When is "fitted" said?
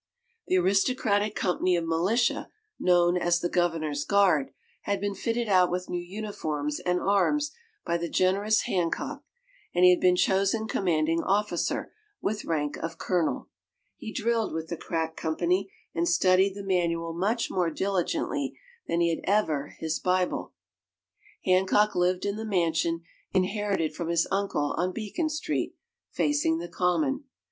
5.13-5.47